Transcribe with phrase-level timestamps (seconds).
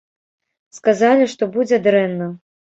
[0.77, 2.35] Сказалі, што будзе дрэнна.